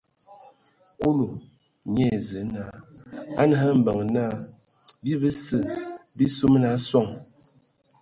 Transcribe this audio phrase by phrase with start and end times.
[0.99, 1.27] Kulu
[1.93, 2.75] nye ai Zǝə naa:
[3.39, 4.33] A nǝ hm mbeŋ naa
[5.01, 5.59] bii bəse
[6.17, 7.07] bii suman a soŋ.